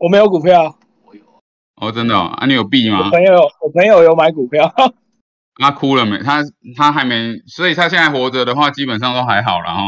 [0.00, 1.20] 我没有股票，我有
[1.76, 3.04] 哦，真的哦，啊，你有币吗？
[3.04, 4.74] 我朋友我朋友有买股票，
[5.56, 6.16] 他哭了没？
[6.20, 6.42] 他
[6.74, 9.82] 他还没，所以他现在活着的话，基本上都还好了哈。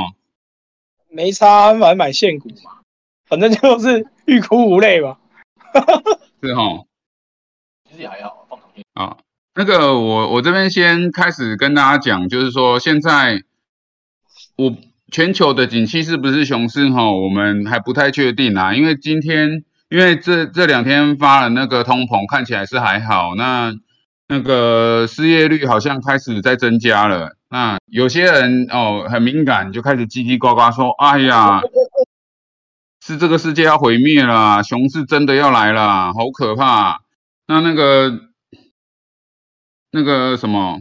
[1.09, 2.83] 没差，反正买现股嘛，
[3.27, 5.17] 反正就是欲哭无泪嘛。
[6.43, 6.85] 是哈，
[7.89, 8.85] 其实也还好，放长线。
[8.93, 9.17] 啊，
[9.55, 13.43] 那个我我这边先开始跟大家讲，就是说现在
[14.57, 14.77] 我
[15.11, 23.75] 全球的景气是不是熊市哈，我们还不太确定啊，因为今天因为这这两天发了那个通膨，看起来是还好，那
[24.27, 31.61] 那个失业率好像开始在增加了，那有些人哦很敏感，就开始叽叽呱呱说，哎呀。
[33.05, 37.01] 是这个世界要毁灭了，熊市真的要来了，好可怕！
[37.49, 38.13] 那那个
[39.91, 40.81] 那个什么，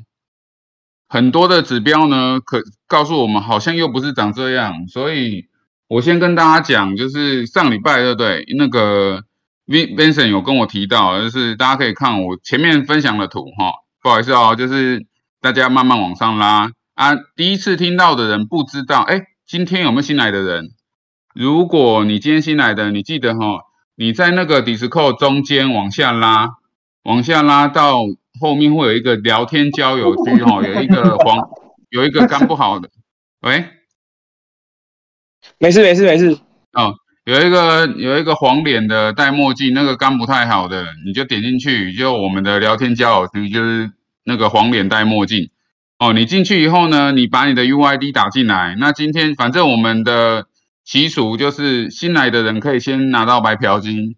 [1.09, 5.47] 很多的指标呢，可告诉我们好像又不是长这样，所以
[5.91, 8.45] 我先跟大家讲，就是上礼拜对不对？
[8.57, 9.25] 那个
[9.67, 15.05] Vincent 有跟我提到，就是大家可以看我前面分享的图哈，不好意思哦，就是
[15.41, 17.15] 大家慢慢往上拉啊。
[17.35, 20.69] 第一次听到的人不知道，哎，今天有没有新来的人？
[21.35, 23.65] 如果你今天新来的，你记得哈，
[23.97, 26.51] 你在那个 Discord 中间往下拉，
[27.03, 27.99] 往下拉到
[28.39, 31.49] 后面会有一个聊天交友区哈，有一个黄，
[31.89, 32.89] 有一个肝不好的，
[33.41, 33.65] 喂，
[35.61, 36.37] 没事没事没事，
[36.73, 43.91] 哦，有一个有一个黄脸的戴墨镜，那个肝不太好的，你就点进去，就我们的聊天交友群就是
[44.25, 45.49] 那个黄脸戴墨镜，
[45.99, 50.47] 哦，你进去以后呢，你把你的 UID 打进来，那今天反正我们的。
[50.83, 54.15] 习俗就是新来的人可以先拿到白嫖金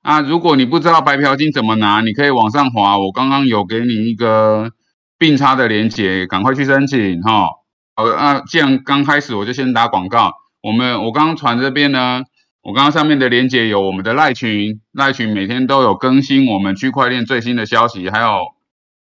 [0.00, 0.22] 啊。
[0.22, 2.98] 如果你不知道白嫖金怎么拿，你可以往上滑。
[2.98, 4.72] 我刚刚有给你一个
[5.18, 7.48] 并差的连接，赶快去申请哈。
[7.96, 10.32] 呃啊，既然刚开始我就先打广告。
[10.62, 12.22] 我们我刚刚传这边呢，
[12.62, 18.48] 我刚刚上面的连接有我们的赖群，赖群每天都有更新我们区块链最新的消息，还有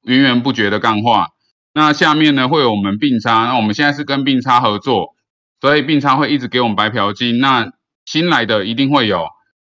[0.03, 1.29] 源源不绝的干话。
[1.73, 5.15] 那下面呢会有我们并差，那我们现在是跟并差合作。
[5.63, 7.71] 所以并差会一直给我们白嫖金，那
[8.07, 9.27] 新来的一定会有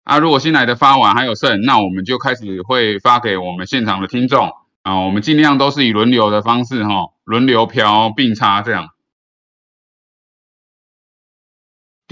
[0.05, 0.19] 啊。
[0.19, 4.49] 如果新来的发完还有剩，那我们就开始会发给我们现场的听众
[4.83, 5.01] 啊。
[5.01, 8.91] 我们尽量都是以轮流的方式哈，轮流嫖并差这样。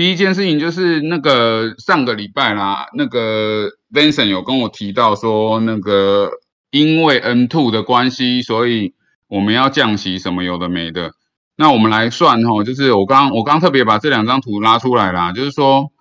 [0.01, 6.31] 第一件事情就是那个上个礼拜啦，那个 Vincent 有跟我提到说，那个
[6.71, 8.95] 因为 N two 的关系，所以
[9.29, 11.13] 我们要降息什么有的没的。
[11.55, 15.93] 那我们来算哈，就是我刚我刚特别把这两张图拉出来啦，就是说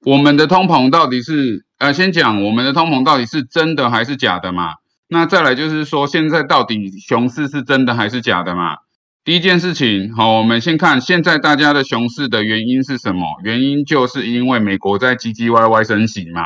[0.00, 4.76] 我们的通膨到底是呃，先讲我们的通膨到底是真的还是假的嘛？
[5.08, 8.78] 那再来就是说现在到底熊市是真的还是假的嘛？
[9.28, 13.38] 第一件事情，好，我们先看现在大家的熊市的原因是什么？
[13.42, 16.40] 原因就是因为美国在唧唧歪歪升息嘛。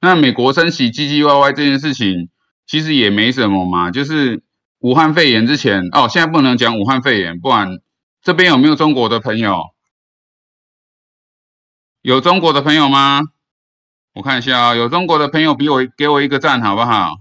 [0.00, 2.30] 那美国升息唧唧歪歪这件事情
[2.66, 4.42] 其实也没什么嘛，就是。
[4.80, 7.78] 武汉肺炎之前哦，现在不能讲武汉肺炎，不然
[8.20, 9.62] 这边有没有中国的朋友？
[12.02, 13.22] 有中国的朋友吗？
[14.12, 17.14] 我看一下啊，有中国的朋友，比我给我一个赞好不好？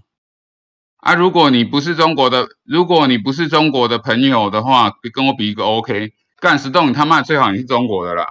[1.03, 6.13] 啊，如果你不是中国的，如果你不是中国的朋友的话，跟我比一个 OK。
[6.39, 8.27] 干石洞，你他妈最好你是中国的啦。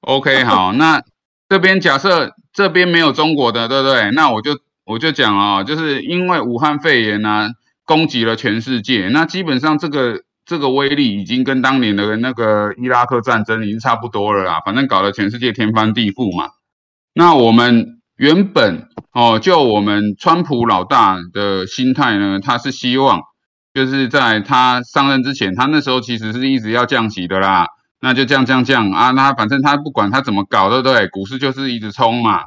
[0.00, 1.02] OK， 好，那
[1.48, 4.10] 这边假设这边没有中国的，对不对？
[4.12, 4.58] 那我就。
[4.90, 7.50] 我就讲啊，就是因为武汉肺炎呢，
[7.84, 16.52] 攻击了全世界，那基本上这个这个威力已经跟当年的那个伊拉克战争已经差不多了啦，反正搞得全世界天翻地覆嘛。
[17.12, 23.20] 那我们原本哦，就我们川普老大的心态呢，他是希望
[23.72, 27.68] 就是在他上任之前，他那时候其实是一直要降息的啦，
[28.00, 31.06] 那就降降降啊，那反正他不管他怎么搞，对不对？
[31.06, 32.40] 股市就是一直冲嘛。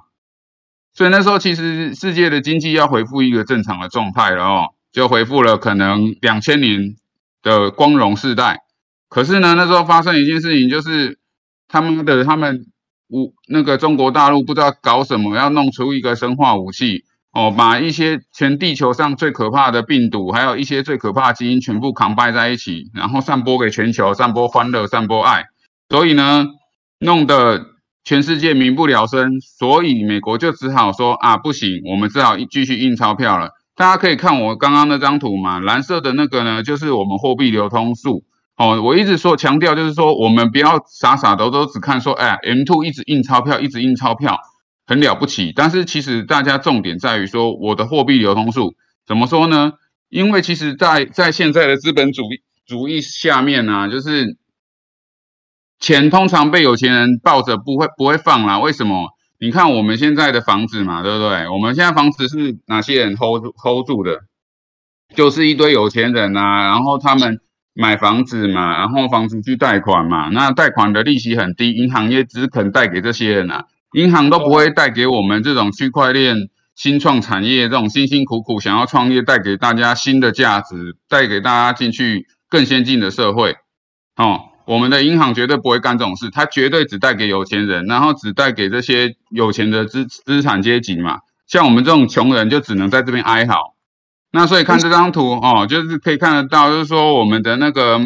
[0.93, 6.95] 所以那时候其实世界的经济要恢复一个正常的状态了哦，就恢复了可能两千年
[7.41, 8.59] 的光荣时代。
[9.07, 11.17] 可是呢，那时候发生一件事情，就是
[11.69, 12.65] 他们的他们
[13.11, 17.03] 武那个中国大陆不知道搞什么，要弄出一个生化武器
[17.33, 25.45] 哦，把一些全地球上最可怕的病毒，还有一些最可怕的基因全部扛掰在一起，然后散播给全球，散播欢乐，散播爱。
[25.89, 26.47] 所以呢，
[26.99, 27.67] 弄得。
[28.03, 33.51] 全世界民不聊生，所以美国就只好说啊，不行，我们只好继续印钞票了。
[33.75, 38.23] 大家可以看我刚刚那张图嘛，蓝色的那个呢，就是我们货币流通数。
[38.61, 44.39] 哦，我一直说强调就是说，我们不要傻傻的都只看说，哎，M two 一直印钞票，一直印钞票，
[44.85, 45.51] 很了不起。
[45.55, 48.75] 但是其实大家重点在于说，我的货币流通数
[49.07, 49.73] 怎么说呢？
[50.09, 54.37] 因为其实，在在现在的资本主义主义下面呢，就是。
[55.83, 58.59] 钱通常被有钱人抱着不会不会放啦。
[58.59, 59.09] 为什么？
[59.39, 61.49] 你看我们现在的房子嘛，对不对？
[61.49, 64.19] 我们现在房子是哪些人 hold hold 住的？
[65.15, 67.41] 就是一堆有钱人呐，然后他们
[67.73, 76.35] 买房子嘛，然后房子去贷款嘛，那贷款的利息很低，银行也只肯贷给这些人啊，银行都不会贷给我们这种区块链
[76.75, 83.55] 新创产业这种辛辛苦苦想要创业，带给大家新的价值，带给大家进去更先进的社会，
[84.15, 84.41] 哦。
[84.67, 91.17] 我们的银行绝对不会干这种事，它绝对只贷给有钱人，然后只贷给这些有钱的资资产阶级嘛。
[91.47, 93.73] 像我们这种穷人就只能在这边哀嚎。
[94.31, 97.99] 那所以看这张图哦，就是可以看得到，就是说我们的那个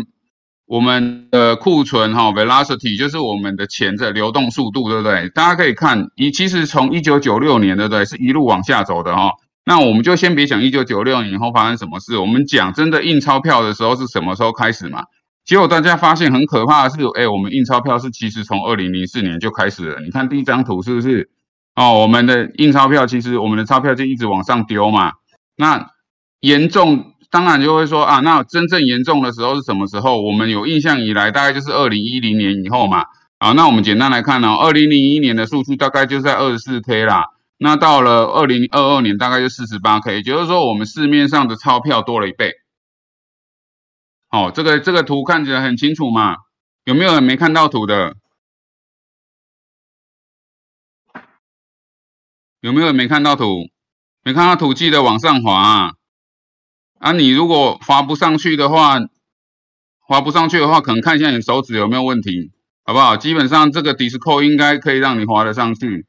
[0.66, 5.30] 我们的库存哈，velocity 就是我们的钱的流动速度，对不对？
[5.30, 8.06] 大家可以看，一其实从一九九六年，对不对？
[8.06, 9.33] 是一路往下走的哈。
[9.66, 15.04] 那我们就先别讲一九九六年以后发生什么事，我们讲真的印钞票的时候是什么时候开始嘛？
[15.45, 20.01] 结果大家发现很可怕的是，哎，我们印钞票是其实从二零零四年就开始了。
[20.01, 21.30] 你看第一张图是不是？
[21.75, 25.12] 哦，我们的印钞票其实我们的钞票就一直往上丢嘛。
[25.56, 25.92] 那
[26.45, 30.21] 严重当然就会说啊，那真正严重的时候是什么时候？
[30.21, 33.06] 我们有印象以来大概就是二零一零年以后嘛。
[33.39, 37.25] 啊，那我们简单来看呢，二零零一年的数据大概就在二十四 K 啦。
[37.57, 42.53] 那到了二零二二年大概就四十八 K，也就是说我们市面上的钞票多了一倍。
[44.30, 46.36] 哦，这个这个图看起来很清楚嘛？
[46.83, 48.15] 有没有人没看到图的？
[52.62, 53.69] 有没有人没看到图？
[54.24, 55.94] 没看到图记得往上滑！
[57.06, 58.98] 啊，你如果滑不上去的话，
[60.00, 62.52] 滑不上去的话，可能看一下你手指有没有问题，
[62.84, 63.16] 好不好？
[63.16, 66.07] 基本上这个 Discord 应该可以让你滑得上去。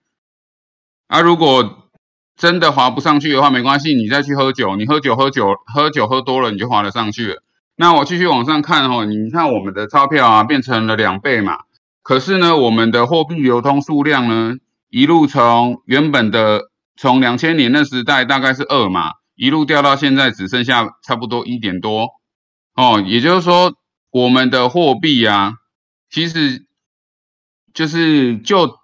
[1.07, 1.91] 啊，如果
[2.35, 7.43] 真的滑不上去的话，没关系，你再去喝酒，你喝酒喝酒喝酒喝多了，你就滑得上去了。
[7.77, 11.59] 那我继续往上看哦，你看我们的钞票啊变成了两倍嘛，
[12.03, 14.55] 可是呢，我们的货币流通数量呢，
[14.89, 22.09] 一路从原本的从两千年的时代大概是二嘛，一路掉到现在只剩下差不多一点多
[22.75, 23.75] 哦，也就是说
[24.11, 25.53] 我们的货币啊，
[26.11, 26.67] 其实
[27.73, 28.77] 就是就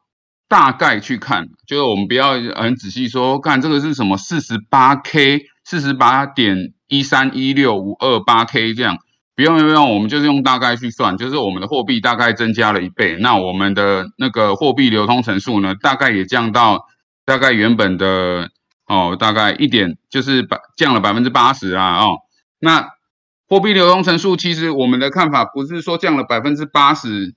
[0.49, 5.41] 大概去看，就是我们不要很仔细说，看这个是什么四十八 K。
[5.65, 6.57] 四十八点
[6.89, 8.97] 一三一六五二八 K 这样，
[9.37, 16.89] 不用不用，我们就是用大概去算，就是我们的货币大概增加了一倍，那我们的那个货币流通层数呢，大概也降到
[17.25, 18.51] 大概原本的
[18.93, 22.19] 哦，大概一点就是百降了百分之八十啊哦。
[22.61, 22.91] 那
[23.49, 27.35] 货币流通层数其实我们的看法不是说降了百分之八十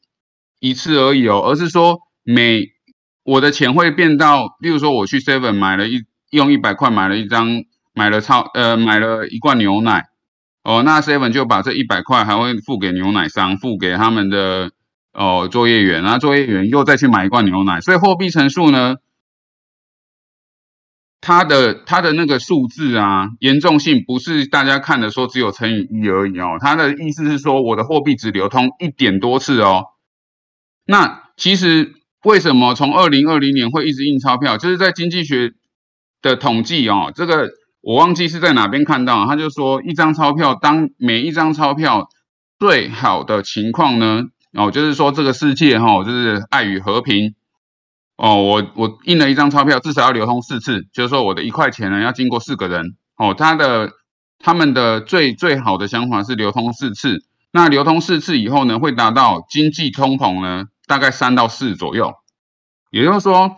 [0.59, 2.65] 一次而已哦，而是说每
[3.23, 7.63] 我的钱会变到，例如说我去 Seven 买了一用一百块买了一张。
[7.97, 10.03] 买了超呃买了一罐牛奶
[10.65, 14.71] 哦，那 seven 就把这一百块还会付给牛奶商，付给他们的
[15.13, 18.97] 哦作业员，然后作业员又再去买一罐牛奶，所以货币乘数呢，
[21.25, 29.86] 它的它的那个数字啊，严重性不是大家看的说只有乘以一而已哦，它的意思是说我的货币只流通一点多次哦。
[30.86, 35.53] 那其实为什么从二零二零年会一直印钞票，就是在经济学
[36.22, 37.50] 的统计哦，这个。
[37.88, 42.10] 我忘记是在哪边看到，他就说一张钞票，当每一张钞票
[42.58, 47.36] 最好的情况呢，哦，就是说这个世界哈，就是爱与和平，
[48.17, 53.91] 哦，我我印了一张钞票，至少要流通四次，就是说我的一块钱呢要经过四个人，哦，他的
[54.39, 62.13] 他们的最最好的想法是流通四次，那流通四次以后呢，会达到经济通膨呢，大概三到四左右，
[62.91, 63.57] 也就是说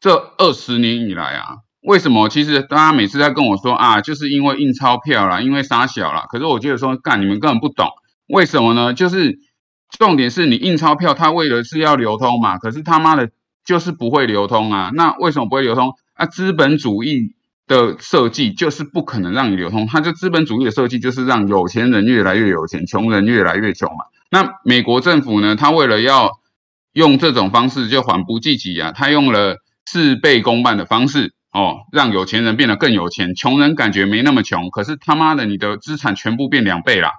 [0.00, 1.58] 这二十年以来啊。
[1.84, 2.28] 为什么？
[2.28, 6.26] 其实大家每次在跟我说啊，就是因为印钞票啦，因为杀小啦。
[6.28, 7.88] 可是我觉得说，干你们根本不懂，
[8.28, 8.94] 为什么呢？
[8.94, 9.40] 就是
[9.98, 12.56] 重点是你印钞票，它为的是要流通嘛。
[12.58, 13.30] 可是他妈的，
[13.64, 14.90] 就是不会流通啊。
[14.94, 15.94] 那为什么不会流通？
[16.14, 17.34] 啊，资本主义
[17.66, 19.86] 的设计就是不可能让你流通。
[19.86, 24.04] 它就资本主义的设计就是让有钱人越来越有钱，穷人越来越穷嘛。
[24.30, 26.32] 那美国政府呢，他为了要
[26.92, 31.34] 用这种方式就缓不济急啊，他用了事倍功半的方式。
[31.54, 34.70] 哦，让有钱人变得更有钱，穷人感觉没那么穷。
[34.70, 37.10] 可是他妈的，你的资产全部变两倍啦！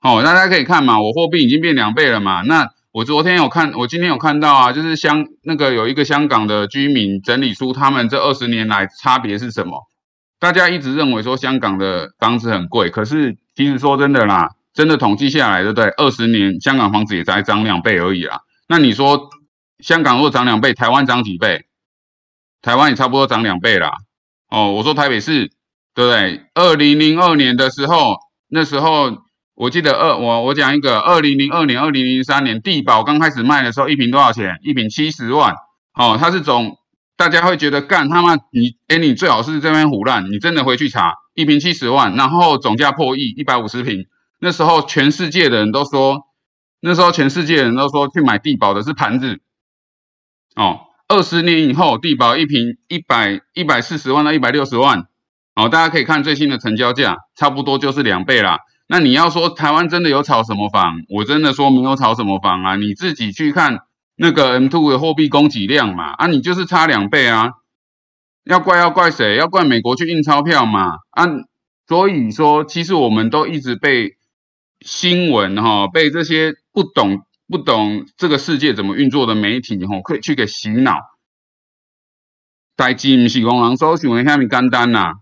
[0.00, 2.42] 哦，大家可以看嘛，我货币已经变两倍了嘛。
[2.42, 9.82] 那我昨天有看，我今天有看到啊，就是香那个有一个香港的居民整理出他们这二十年来差别是什么。
[10.40, 15.90] 大家一直认为说香港的房子很贵，可是其实说真的啦，真的统计下来，对不对？
[15.98, 18.40] 二十年香港房子也才涨两倍而已啦。
[18.66, 19.28] 那你说
[19.80, 21.66] 香港如果涨两倍，台湾涨几倍？
[22.62, 23.92] 台湾也差不多涨两倍啦。
[24.48, 25.50] 哦，我说台北市，
[25.94, 26.46] 对不对？
[26.54, 28.16] 二零零二年的时候，
[28.48, 29.18] 那时候
[29.56, 34.58] 我记得二我我讲一个，二零零二年、二零零三年地保刚开始卖的时候，一瓶多少钱？
[34.62, 35.54] 一瓶七十万。
[35.94, 36.76] 哦，它是总
[37.16, 44.04] 大家会觉得干他妈你哎你最好是这边胡乱，你真的回去查，一瓶七十万，然后总价破亿，一百五十瓶。
[44.38, 46.26] 那时候全世界的人都说，
[46.80, 49.40] 那时候全世界人都说去买地保的是盘子。
[50.54, 55.06] 哦，二十年以后地保一瓶一百一百四十万到一百六十万。
[55.54, 58.58] 哦，大家可以看最新的成交价，差不多就是两倍啦。
[58.88, 61.02] 那你要说台湾真的有炒什么房？
[61.08, 62.76] 我真的说没有炒什么房啊！
[62.76, 63.80] 你自己去看
[64.14, 67.50] 那个 M2 的货币供给量嘛，啊，你就是差两倍啊！
[68.44, 69.34] 要怪要怪谁？
[69.36, 70.98] 要怪美国去印钞票嘛？
[71.10, 71.26] 啊，
[71.88, 74.16] 所以说其实我们都一直被
[74.80, 81.00] 新闻哈，被这些不懂不懂这个世界怎么运作的媒体哈，可以去给洗脑。
[82.76, 85.14] 代志唔是讲人所想的遐么简单呐。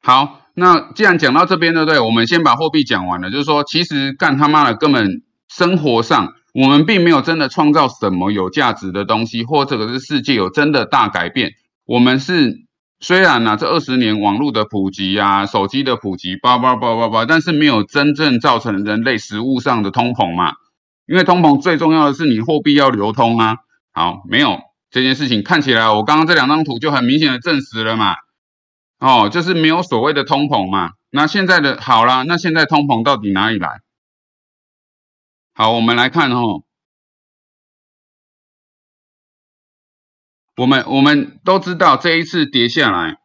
[0.00, 0.43] 好。
[0.56, 1.98] 那既然讲到这边，对不对？
[1.98, 11.54] 我们先把货币讲完了，就是说，其实干他妈的根本生活上，我们并没有真的创造什么有价值的东西，或者是世界有真的大改变。
[11.86, 12.64] 我们是
[13.00, 20.52] 虽然呢，这二十年网络的普及啊，手机的普及，叭叭叭叭叭，但是没有真正造成人类实物上的通膨嘛？
[21.06, 23.56] 因为通膨最重要的是你货币要流通啊。
[23.92, 28.14] 好，没有这件事情，看起来我刚刚这两张图就很明显的证实了嘛。
[29.04, 30.92] 哦，就是没有所谓的通膨嘛。
[31.10, 33.82] 那现在的好啦，那现在通膨到底哪里来？
[35.52, 36.62] 好，我们来看哦。
[40.56, 43.18] 我们我们都知道这一次跌下来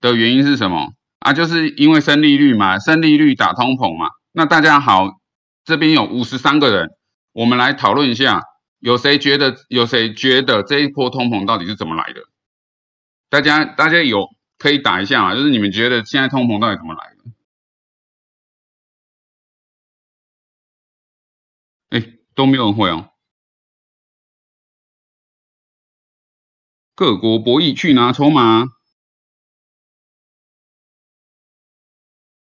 [0.00, 1.34] 的原因是什么啊？
[1.34, 4.08] 就是因为升利率嘛，升利率打通膨嘛。
[4.32, 5.20] 那大家好，
[5.66, 6.88] 这边有五十三个人，
[7.32, 8.40] 我们来讨论一下，
[8.78, 12.22] 有谁觉得有谁觉得这一波通膨到底是怎么来的？
[13.28, 14.34] 大家大家有？
[14.58, 15.34] 可以打一下嘛？
[15.34, 17.16] 就是你们觉得现在通膨到底怎么来的？
[21.90, 23.10] 哎，都没有人会哦。
[26.94, 28.68] 各国博弈去拿筹码，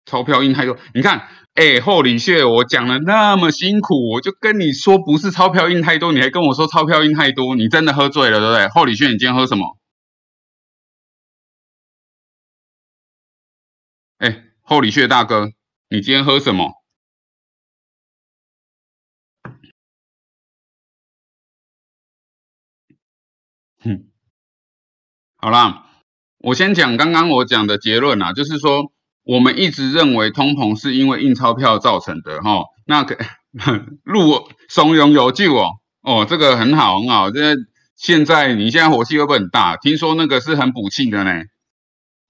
[0.05, 0.77] 钞票印太多。
[0.93, 8.67] 你看，哎，厚礼血，我讲了那么辛苦，我就跟你说不是钞票印太多，你还跟我说钞票印太多，你真的喝醉了，对不对？
[8.69, 9.79] 厚礼血，你今天喝什么？
[14.17, 15.51] 哎，厚礼血大哥，
[15.89, 16.71] 你今天喝什么？
[23.83, 24.09] 哼，
[25.35, 25.85] 好啦，
[26.37, 28.91] 我先讲刚刚我讲的结论啊，就是说
[29.23, 32.63] 我们一直认为通膨是因为印钞票造成的哈。
[32.85, 33.17] 那个
[34.03, 37.31] 路怂恿有救哦，哦，这个很好很好。
[37.31, 37.55] 这
[37.95, 39.75] 现在你现在火气会不会很大？
[39.75, 41.43] 听说那个是很补气的呢。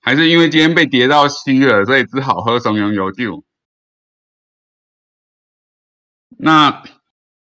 [0.06, 3.44] 还是因为今天被跌到稀了，所以只好喝怂恿有救。
[6.38, 6.84] 那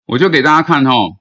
[0.07, 1.16] 我就给大家看哦，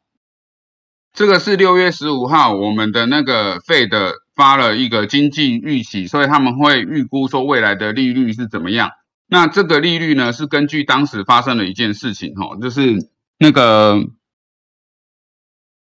[1.13, 8.91] 这个是六月十五号我们的那个费的发了一个经济预期，所以他们会预估说未来的利率是怎么样。
[9.25, 13.97] 那这个利率呢，是根据当时发生的一件事情哦，就是那个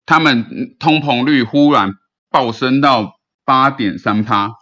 [0.06, 1.94] 他们通膨率忽然
[2.30, 4.59] 暴升到八点三趴。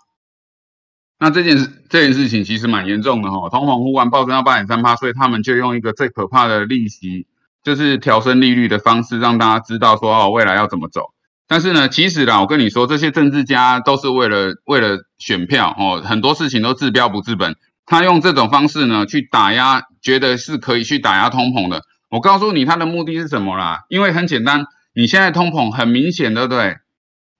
[1.20, 7.26] 那这件事这件事情其实蛮严重的哈，通膨忽然暴增到八点三趴，所以他们就用一个最可怕的利息，
[7.64, 11.06] 就是调升利率的方式，让大家知道说哦未来要怎么走。
[11.48, 17.56] 但是呢，其实啦，我跟你说，这些政治家都是为了为了选票哦，很多事情都治标不治本。
[17.88, 21.82] 他用这种方式呢去打压，觉得是可以去打压通膨的。
[22.12, 23.86] 我告诉你，他的目的是什么啦？
[23.90, 26.76] 因为很简单，你现在通膨很明显，对不对？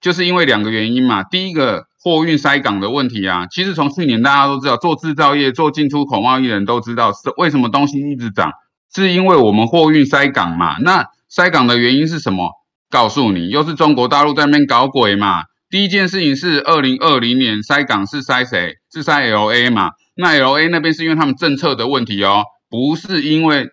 [0.02, 1.87] 就是因为两个原因嘛，第一个。
[2.00, 8.52] 货运塞港的问题啊，其实从去年大家都知道，做制造业、做进出口贸易人都知道是为什么东西一直涨，
[8.94, 10.78] 是因为我们货运塞港嘛。
[10.80, 12.52] 那塞港的原因是什么？
[12.90, 15.44] 告诉你，又是中国大陆在那边搞鬼嘛。
[15.70, 18.76] 第一件事情是二零二零年塞港是塞谁？
[18.94, 19.90] 是塞 L A 嘛？
[20.16, 23.68] 那 L A 那边是因为他们政策的问题哦，不是因为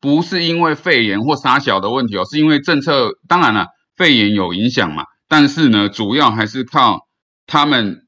[0.00, 3.10] 不是因为肺炎或沙小的问题哦，是因为政策。
[3.28, 7.05] 当然了，肺炎有影响嘛，但是呢，主要还是靠。
[7.46, 8.02] 他们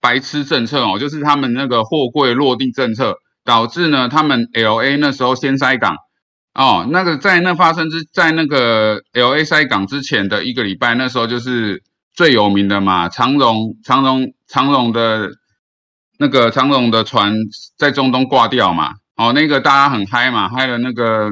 [0.00, 5.96] 白痴政策哦，就是他们那个货柜落地政策，导致呢，他们 L A 那时候先塞港
[6.52, 15.30] 哦，那个在那发生之在那个 L A 塞港之前的一个礼拜，那时候就是最有名的嘛，长荣长荣长荣的
[16.18, 17.34] 那个长荣的船
[17.78, 21.30] 在中东挂掉嘛，哦，那个大家很嗨嘛，嗨了那个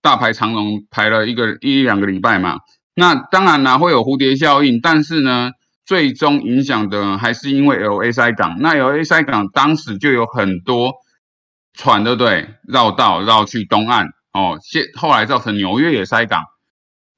[0.00, 2.56] 大牌长荣排了一个一两个礼拜嘛，
[2.94, 5.50] 那当然呢会有蝴蝶效应，但是呢。
[5.86, 10.94] 最终影响的还是因为 L A I 港，那 L A I 港当时就有很多
[11.74, 12.48] 船，对不对？
[12.66, 16.44] 绕道绕去东岸，哦，现后来造成纽约也塞港，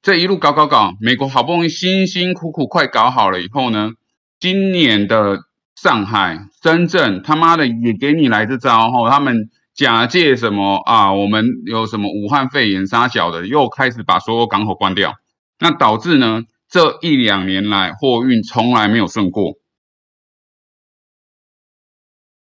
[0.01, 3.91] 这一路搞搞搞，美国好不容易辛辛苦苦快搞好了以后呢，
[4.39, 5.39] 今年的
[5.75, 11.13] 上海、深圳，他妈的也给你来这招，哦，他们假借什么啊？
[11.13, 15.13] 我们有什么武汉肺炎杀小的，又开始把所有港口关掉，
[15.59, 19.53] 那导致呢，这一两年来货运从来没有顺过。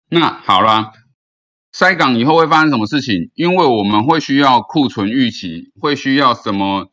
[0.09, 0.91] 那好了。
[1.73, 3.29] 塞港以后会发生什么事情？
[3.35, 6.87] 因为我们会需要库存预期，会需要什么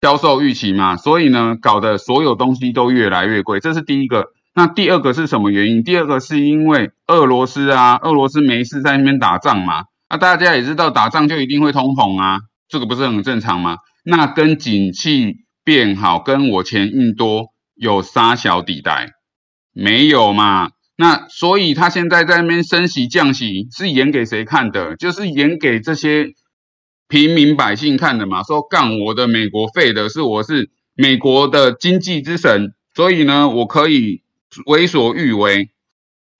[0.00, 0.96] 销售预期嘛？
[0.96, 4.26] 所以呢，搞的所有东西都越来越贵，这是第一个。
[4.54, 5.82] 那第二个是什么原因？
[5.82, 9.86] 第二个是因为俄罗斯啊，俄罗斯没事在那边打仗嘛。
[10.08, 13.78] 那大家也知道，打仗就一定会通膨啊，这个不是很正常吗？
[14.04, 19.10] 那跟景气变好，跟我钱印多有啥小抵代？
[19.74, 20.70] 没有嘛？
[20.96, 24.96] 那所以他现在在那边升息降息，是演给谁看的？
[24.96, 26.28] 就是演给这些
[27.06, 28.42] 平民百姓看的嘛。
[28.42, 34.22] 说干我的美国废的是我是美国的经济之神，所以呢，我可以
[34.64, 35.68] 为所欲为。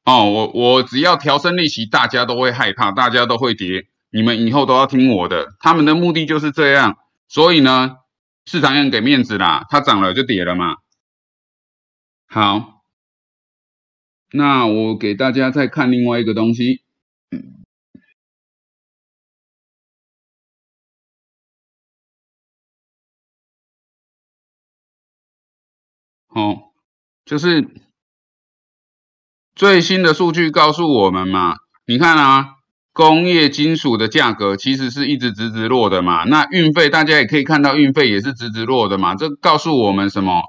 [0.07, 5.49] 哦，我我只要调升利息，大家都会害怕，大家都会跌，你们以后都要听我的。
[5.61, 6.97] 他们的目的就是这样。
[7.29, 7.97] 所以呢，
[8.49, 10.77] 市场也给面子啦，它涨了就跌了嘛。
[12.27, 12.77] 好。
[14.31, 16.83] 那我给大家再看另外一个东西，
[26.27, 26.75] 好，
[27.25, 27.67] 就是
[29.55, 32.58] 最新的数据告诉我们嘛，你看啊，
[32.99, 40.43] 工业金属的价格其实是一直直直落的嘛，那运费大家也可以看到，运费也是直直落的嘛，这告诉我们什么？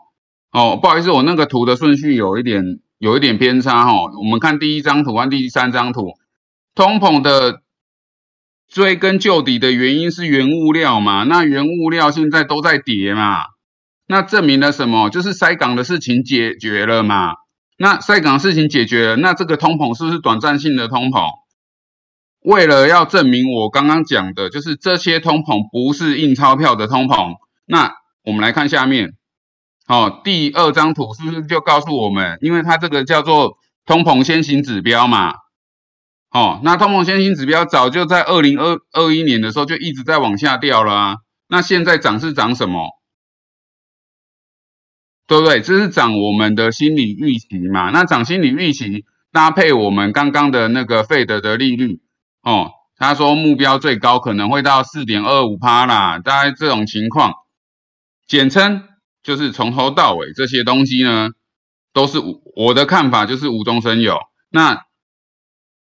[0.52, 2.64] 哦，不好意思，我那个图的顺序有一点。
[2.98, 6.16] 有一点偏差哈，我们看第一张图和第三张图，
[6.76, 7.62] 通膨的
[8.68, 11.24] 追根究底的原因是原物料嘛？
[11.24, 13.38] 那原物料现在都在跌嘛？
[14.06, 15.10] 那证明了什么？
[15.10, 17.36] 就是塞港的事情解决了嘛？
[17.78, 21.30] 那塞港事情解决了，那这个通膨是不是短暂性的通膨？
[22.50, 27.36] 为了要证明我刚刚讲的，就是这些通膨不是印钞票的通膨，
[27.68, 29.14] 那我们来看下面。
[29.86, 35.36] 哦，第二张图是不是就告诉我们，因为它这个叫做通膨先行指标嘛？
[36.32, 41.18] 哦，那通膨先行指标早就在二零二二一年的时候就一直在往下掉了。
[41.48, 42.90] 那现在涨是涨什么？
[45.28, 45.62] 对不对？
[45.62, 47.92] 这是涨我们的心理预期嘛？
[47.92, 52.00] 那涨心理预期搭配我们刚刚的那个费德的利率，
[52.42, 57.34] 哦，他说目标最高可能会到四点二五趴啦，大概这种情况，
[58.28, 58.86] 简称。
[59.22, 61.32] 就是从头到尾这些东西呢，
[61.92, 62.20] 都是
[62.56, 64.18] 我的看法，就是无中生有。
[64.50, 64.86] 那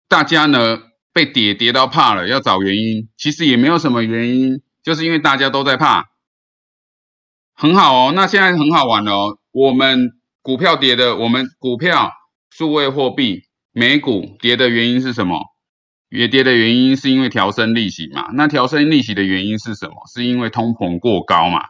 [0.08, 0.80] 大家呢
[1.12, 6.06] 被跌跌到怕了，要找原因，其实也没有什么原因，就是因为大家都在怕。
[7.54, 9.38] 很好哦，那现在很好玩哦。
[9.52, 12.14] 我们股票跌的，我们股票、
[12.50, 15.42] 数位货币、美股跌的原因是什么？
[16.10, 18.28] 越跌的原因是因为调升利息嘛？
[18.34, 19.96] 那调升利息的原因是什么？
[20.14, 21.62] 是因为通膨过高嘛？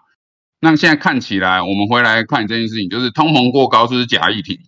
[0.59, 4.59] 那现在看起来，我们回来看这件事情，就是通膨过高，是不是假议题？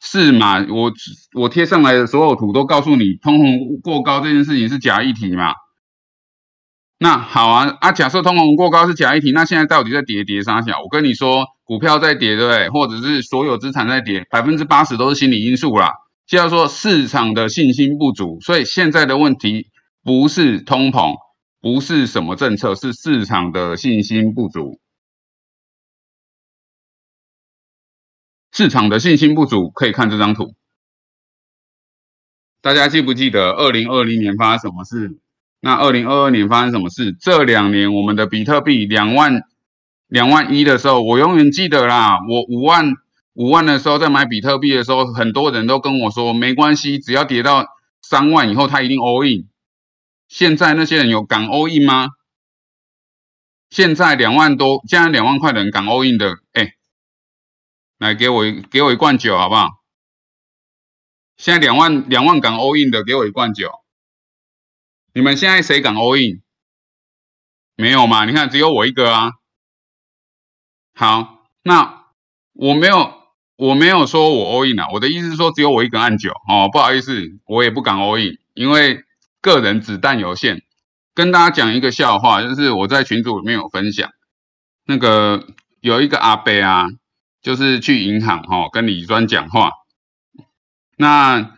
[0.00, 0.64] 是嘛？
[0.68, 0.92] 我
[1.34, 5.54] 我贴上来的所有图都告诉你，通膨过高这件事情是假议题嘛？
[7.00, 10.80] 那好啊啊，假设通膨过高是假议题，那现在到底在跌跌啥小？
[10.80, 12.68] 我跟你说，股票在跌，对不对？
[12.70, 15.92] 或者是所有资产在跌，百分之八十都是心理因素啦。
[16.28, 19.70] 就要说市场的信心不足，所以现在的问题
[20.04, 21.16] 不是通膨，
[21.58, 24.78] 不是什么政策，是市场的信心不足。
[28.52, 30.54] 市场的信心不足，可以看这张图。
[32.60, 35.18] 大家记不记得二零二零年发生什么事？
[35.60, 37.16] 那二零二二年发生什么事？
[37.18, 39.44] 这两年我们的比特币两万
[40.08, 42.18] 两万一的时候，我永远记得啦。
[42.28, 42.92] 我五万
[43.38, 47.66] 五万的时候在买比特币的时候，很多人都跟我说没关系，只要跌到
[48.02, 49.48] 三万以后，他一定 all in。
[50.26, 52.08] 现在那些人有敢 all in 吗？
[53.70, 56.74] 现在两万多，现在两万块的人敢 all in 的，哎。
[57.98, 59.70] 来给我给我一罐酒好不好？
[61.36, 63.72] 现在两万两万港欧印的给我一罐酒。
[65.12, 66.42] 你们现在谁敢 all in？？
[67.74, 68.24] 没有嘛？
[68.24, 69.32] 你看只有我一个啊。
[70.94, 72.06] 好，那
[72.52, 73.17] 我没有
[73.58, 79.02] 我没有说我 all in 啊，我的意思是说只有我一个按九哦，不好意思，我也不敢 all in，，因为
[79.42, 80.62] 个人子弹有限。
[81.14, 84.10] 跟大家讲一个笑话，就是我在群组里面有分享，
[84.86, 85.44] 那个
[85.80, 86.86] 有一个阿伯啊。
[87.40, 89.70] 就是去银行哈，跟李专讲话，
[90.96, 91.54] 那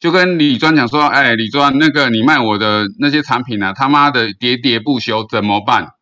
[0.00, 5.92] 就跟李专讲说，哎，李专，那个你卖我的那些产品啊，他妈的喋喋不休，怎么办？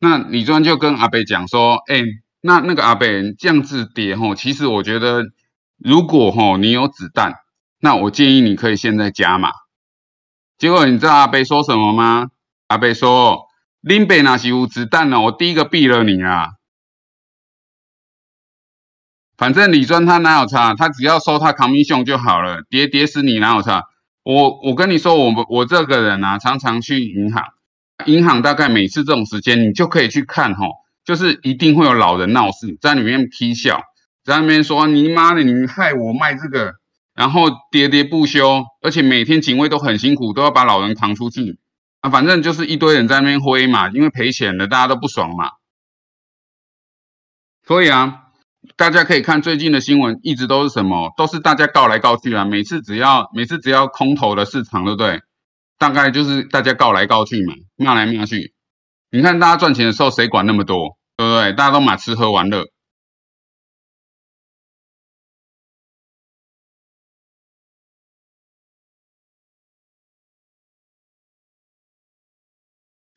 [0.00, 2.02] 那李专就跟阿伯讲说，哎，
[2.46, 5.24] 那那个阿北这样子跌吼，其实我觉得，
[5.76, 7.34] 如果吼你有子弹，
[7.80, 9.50] 那我建议你可以现在加码。
[10.56, 12.28] 结果你知道阿北说什么吗？
[12.68, 13.46] 阿北说，
[13.80, 16.52] 林北那是有子弹了，我第一个毙了你啊！
[19.36, 23.84] 反正李专他哪有差，他只要收他扛英雄就好了，跌跌死你哪有差？
[24.22, 27.44] 我我跟你说，我我这个人啊，常常去银行，
[28.06, 30.70] 银行大概每次这种时间，你就可以去看吼，
[31.06, 33.80] 就是一定会有老人闹事，在里面批笑，
[34.24, 36.74] 在那边说你妈的，你害我卖这个，
[37.14, 41.58] 然后喋喋不休，而且每天警卫都很辛苦，都要把老人扛出去
[42.00, 45.52] 啊，反正就是一堆人在那边挥嘛，因为赔钱了，大家都不爽嘛，
[47.66, 48.24] 所以啊。
[48.74, 51.14] 大家可以看最近的新闻，一直都是什么？
[51.16, 52.44] 都是大家告来告去啊。
[52.44, 55.20] 每次只要每次只要空头的市场，对不对？
[55.78, 58.55] 大概就是大家告来告去嘛，骂来骂去。
[59.10, 61.52] 你看大家赚钱的时候，谁管那么多，对不对？
[61.52, 62.64] 大家都买吃喝玩乐。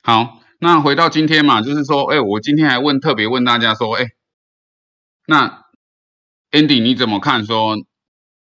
[0.01, 4.05] 好，那回到今天嘛，就是说，哎，我今天还问特别问大家说，哎。
[5.27, 5.65] 那
[6.51, 7.45] Andy 你怎么看？
[7.45, 7.75] 说，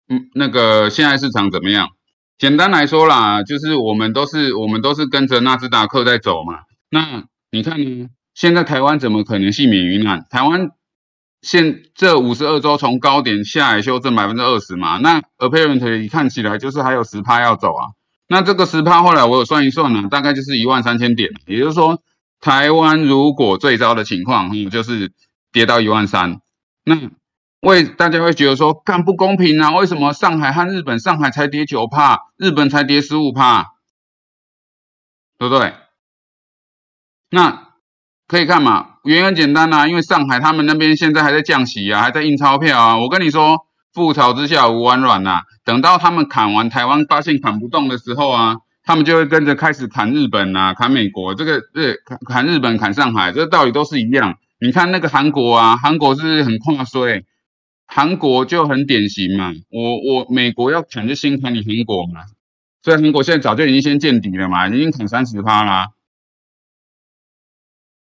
[0.08, 1.88] 嗯，那个现在市场怎么样？
[2.38, 6.60] 简单来说啦，就是我们都是我们都是跟着纳斯达克在走嘛。
[6.88, 8.08] 那你看呢？
[8.34, 10.24] 现在台湾怎么可能幸免于难？
[10.30, 10.70] 台湾
[11.42, 14.98] 现这五十二周从高点下来修正百分之二十嘛？
[14.98, 17.86] 那 Apparently 看起来就是还有十趴要走啊。
[18.28, 21.30] 那这个十趴后来我有算一算呢，大概就是一万三千点。
[21.46, 22.02] 也就是说，
[22.40, 25.12] 台湾如果最糟的情况，嗯，就是
[25.50, 26.40] 跌到一万三。
[26.84, 27.10] 那
[27.60, 29.74] 为大家会觉得说，干不公平啊？
[29.74, 33.72] 为什么上海和日本，上海才跌九趴，日本才跌十五趴，
[35.38, 35.72] 对不对？
[37.30, 37.68] 那
[38.26, 42.98] 可以看嘛，原因很简单呐，因为上海他们那边现在还在降息啊，还在印钞票啊。
[42.98, 43.58] 我跟你说，
[43.94, 45.40] 覆巢之下无完卵呐。
[45.64, 51.34] 等到他们砍完台湾，发现砍不动的时候啊，他们就会跟着开始砍日本啊，砍美国。
[51.34, 54.36] 这个日砍砍日本，砍上海，这个道理都是一样。
[54.60, 57.24] 你看那个韩国啊，韩国是很跨衰，
[57.86, 59.52] 韩国就很典型嘛。
[59.70, 62.22] 我我美国要砍就先砍你韩国嘛，
[62.82, 65.88] 所以韩国现在早就已经先见底了嘛，已经砍三十趴啦。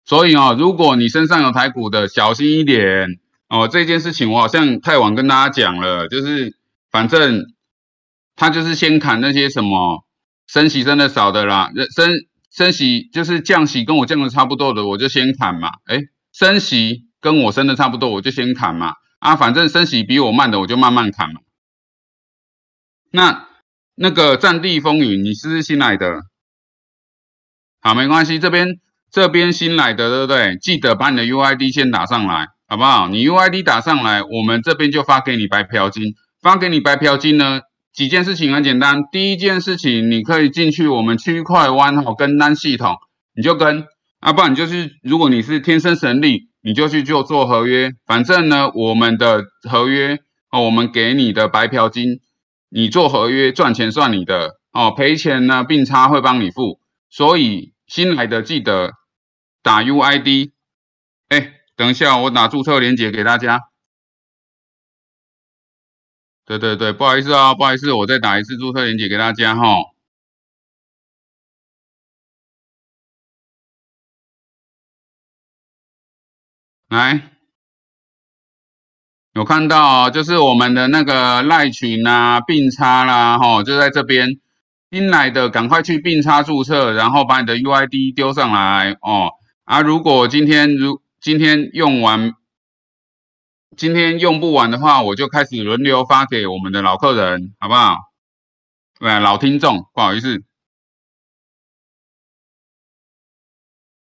[0.05, 3.67] 所以哦，如果你身上有台股的，小心一点哦。
[3.67, 6.55] 这件事情我好像太晚跟大家讲了，就是
[6.91, 7.45] 反正
[8.35, 10.05] 他就是先砍那些什么
[10.47, 12.11] 升息升的少的啦，升
[12.51, 15.99] 升息就是降息跟我降的差不多的，我就先砍嘛，哎。
[16.37, 18.95] 升息跟我升的差不多，我就先砍嘛。
[19.19, 21.39] 啊，反正升息比我慢的，我就慢慢砍嘛。
[23.09, 23.47] 那
[23.95, 26.23] 那个战地风云，你是不是新来的？
[27.79, 30.57] 好，没关系，这边这边新来的，对不对？
[30.57, 33.07] 记得把你的 UID 先打上来，好不好？
[33.07, 36.13] 你 UID 打上来，我们这边就发给你白嫖金。
[36.41, 37.61] 发给你白嫖金呢，
[37.93, 39.03] 几件事情很简单。
[39.11, 42.95] 第一件事情，你可以进去我们区块湾哈跟单系统，
[43.35, 43.85] 你就跟。
[44.21, 47.91] 啊，不然你就是，如果你是天生神力，你就去做做合约。
[48.07, 50.17] 反正呢，我们的合约
[50.49, 52.21] 哦，我们给你的白嫖金，
[52.71, 56.79] 你做合约赚钱算你的哦，赔钱呢并差会帮你付。
[57.11, 58.91] 所以新来的记得
[59.63, 60.51] 打 UID。
[61.29, 63.69] 哎，等一下，我打注册链接给大家。
[66.43, 69.63] 对对对，不好意思啊，不好意思，我再打一次注册链接给大家哈。
[76.89, 77.31] 来，
[79.31, 84.41] 有看到就是我们的那个赖群啊，并差啦，吼，就在这边
[84.95, 89.29] 新来的，赶快去并插注册，然后把你的 UID 丢上来哦。
[89.65, 92.33] 啊，如果今天如今天用完，
[93.75, 97.97] 今天用不完的话，我就开始轮流发给我们的老客人，好不好？
[98.97, 100.45] 对，老听众，不好意思。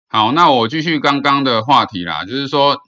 [0.06, 2.78] 好，那我继续刚刚的话题啦，就是说，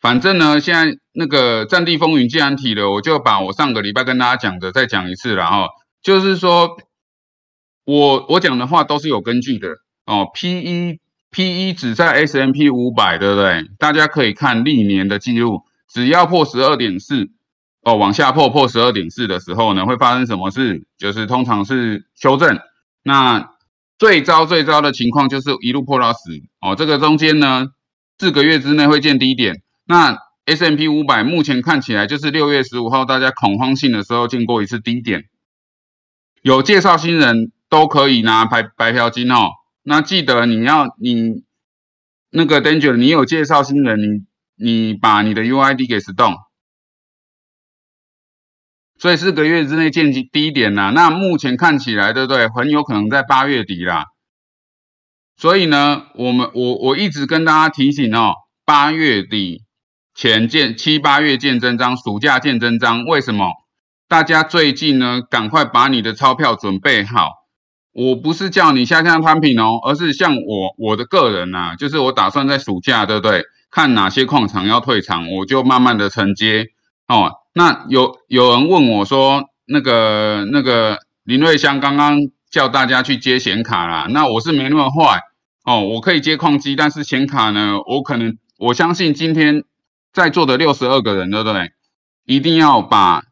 [0.00, 5.68] 反正呢，现在那个战地风云既然提了，我就把我上个礼拜跟大家讲的再讲一次了哈，
[6.06, 6.78] 就是说，
[7.84, 9.70] 我我讲的话都是有根据的
[10.04, 11.00] 哦，P E
[11.32, 13.64] P E 只在 S M P 五百，对不对？
[13.80, 17.28] 大家可以看历年的记录，只要破十二点四，
[17.82, 20.86] 哦，往下破破十二点四的时候呢，会发生什么事？
[20.96, 22.60] 就是通常是修正，
[23.02, 23.50] 那。
[23.98, 27.68] 最糟最糟的情况就是一路破到死哦，这个中间呢
[28.18, 29.62] 四个月之内会见低点。
[29.86, 35.30] 那 S M P 五百目前看起来就是六月十五号大家恐慌性的时候见过一次低点，
[36.46, 39.48] 有介绍新人都可以拿白白嫖金哦。
[39.82, 41.42] 那记得你要你
[42.30, 46.36] 那个 Danger，你有介绍新人，你你把你的 U I D 给 stone，
[48.96, 50.92] 所以四个月之内见低点呐。
[50.94, 52.46] 那目前看起来，对不对？
[52.46, 54.04] 很有可能在八月底啦。
[55.36, 59.64] 所以呢，我们我我一直跟大家提醒哦，八月底。
[60.14, 63.04] 前见七八月见真章，暑假见真章。
[63.04, 63.50] 为什么？
[64.08, 67.30] 大家最近呢，赶快把你的钞票准备好。
[67.92, 73.44] 我不是叫你下降摊平哦，而是像我我的个人呐，就是我打算在暑假，对不对？
[73.70, 76.66] 看哪些矿场要退场，我就慢慢的承接
[77.08, 77.32] 哦。
[77.52, 82.18] 那有有人问我说，那个那个林瑞香刚刚
[82.50, 85.20] 叫大家去接显卡啦，那我是没那么坏
[85.64, 89.64] 哦，我可以接矿机，但是显卡呢，我可能我相信今天。
[90.12, 91.72] 在座的六十二个人，对不对？
[92.24, 93.22] 一定要把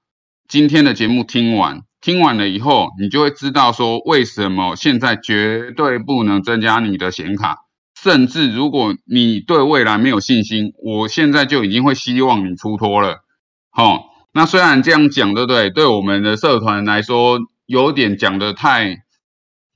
[0.49, 1.83] 今天的节目听完。
[2.01, 7.61] 听完了以后，你就会知道说为什么现在绝对不能增加你的显卡。
[7.99, 13.25] 甚至如果你对未来没有信心，我现在就已经会希望你出脱了。
[13.71, 15.71] 好，那虽然这样讲，对不对？
[15.71, 19.05] 对我们的社团来说，有点讲的太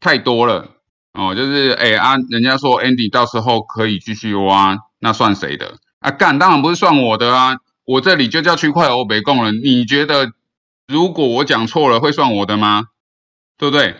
[0.00, 0.72] 太多了
[1.14, 1.34] 哦。
[1.34, 5.78] 就是哎啊，人家说 Andy 到时候可以继续挖，那算谁的？
[6.00, 9.62] 啊，干当然不是算我的啊，我这里就叫区块欧北共人。
[9.64, 10.32] 你觉得
[10.88, 12.84] 如果我讲错了会算我的吗？
[13.58, 13.96] 对不对？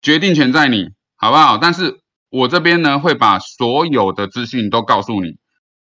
[0.00, 1.58] 决定权在你，好不好？
[1.58, 1.98] 但是
[2.30, 5.38] 我这边呢会把所有的资讯都告诉你。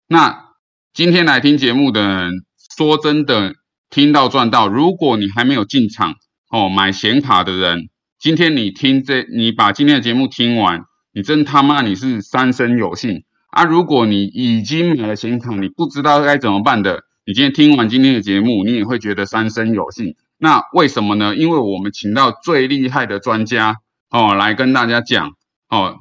[0.06, 0.50] 那
[0.92, 2.44] 今天来听节目的人，
[2.76, 3.54] 说真的，
[3.90, 4.68] 听到赚到。
[4.68, 6.14] 如果你还没有进场
[6.48, 7.88] 哦买显卡的人，
[8.20, 13.24] 今天你听这，你把今天的节目听完，你真他妈你是三生有幸。
[13.48, 20.14] 啊，如果你已经买了显卡，你不知道该怎么办的，你今天听完今天的节目，你也会觉得三生有幸。
[20.44, 21.35] 那为什么呢？
[21.35, 23.76] 因为我们请到最厉害的专家
[24.11, 25.30] 哦，来跟大家讲
[25.70, 26.00] 哦。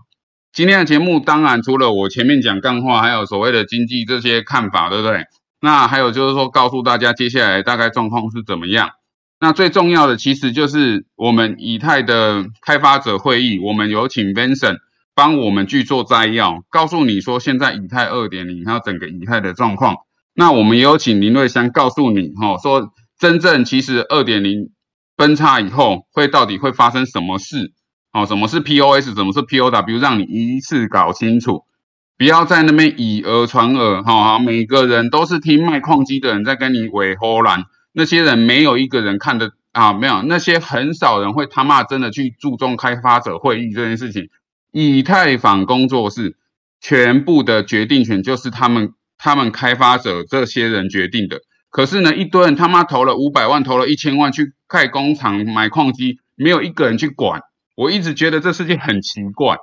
[0.51, 5.27] 今天的节目当然除了我前面讲干话，还有所谓的经济这些看法，对不对？
[5.61, 8.89] 那还有就是说，告诉大家接下来大概状况是怎么样。
[9.39, 14.79] 那最重要的其实就是我们以太的开发者会议，我们有请 Vincent。
[15.15, 19.95] 帮我们去做摘要，告诉你说现在以太二点零还有整个以太的状况。
[20.33, 22.91] 那我们也有请林瑞香告诉你，哈，说
[23.23, 24.71] 真正其实二点零
[25.15, 27.71] 分叉以后会到底会发生什么事？
[28.11, 31.63] 哦，什么是 POS，什么是 POW，让你一次搞清楚，
[32.17, 44.27] 不要在那边以讹传讹，哈，每个人都是听卖矿机的人在跟你尾呼兰，那些人没有一个人看的啊，没有那些很少人会他妈真的去注重开发者会议这件事情。
[44.73, 46.35] 以太坊工作室
[46.81, 51.39] 全部的决定权就是他们他们开发者这些人决定的。
[51.73, 57.41] 可是呢，一堆人他妈投了五百万，投了一千万去盖工厂、买矿机，没有一个人去管。
[57.75, 59.57] 我一直觉得这事情很奇怪。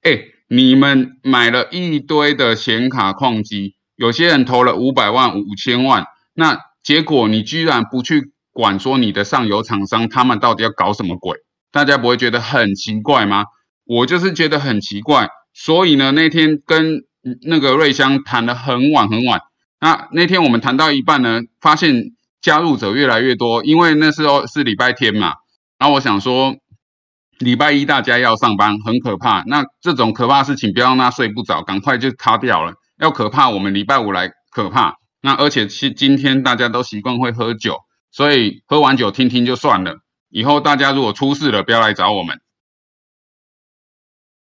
[0.00, 11.36] 哎，你们买了一堆的显卡矿机，有些人投了五百万、五千万，那结果你居然不去管，说你的上游厂商他们到底要搞什么鬼？
[11.70, 13.44] 大家不会觉得很奇怪吗？
[13.84, 17.02] 我就是觉得很奇怪，所以呢，那天跟
[17.42, 19.42] 那个瑞香谈了很晚很晚。
[19.82, 25.34] 那那天我们谈到一半呢，发现加入者越来越多，因为那时候是礼拜天嘛。
[25.76, 26.54] 然后我想说，
[27.40, 29.42] 礼拜一大家要上班，很可怕。
[29.48, 32.74] 那这种可怕事情，不要让他睡不着，赶快就塌掉了。
[33.00, 34.94] 要可怕，我们礼拜五来可怕。
[35.20, 37.78] 那而且今今天大家都习惯会喝酒，
[38.12, 39.96] 所以喝完酒听听就算了。
[40.28, 42.40] 以后大家如果出事了，不要来找我们。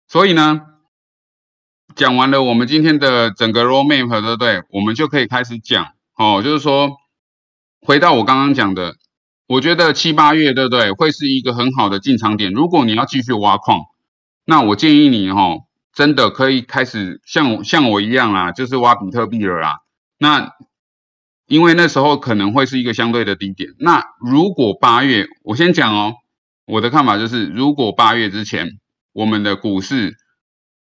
[0.08, 0.62] 所以呢，
[1.94, 4.62] 讲完了我们今天的整个 roadmap，对不对？
[4.70, 6.90] 我们就可以开始讲哦，就是说，
[7.80, 8.94] 回到我刚刚讲的，
[9.46, 10.92] 我觉得七八月，对不对？
[10.92, 12.52] 会是一个很好的进场点。
[12.52, 13.80] 如果你要继续挖矿，
[14.44, 15.56] 那我建议你哈，
[15.94, 19.76] 真的可以开始像像我一样啦，就是挖比特币了啦。
[20.18, 20.52] 那
[21.46, 23.70] 因为那时候可能会是一个相对的低点。
[23.78, 26.14] 那如果八月，我先讲哦，
[26.66, 28.78] 我的看法就是，如果八月之前。
[29.14, 30.14] 我们的股市